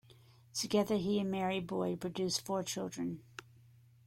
[0.55, 3.21] Together he and Mary Boyd produced four children.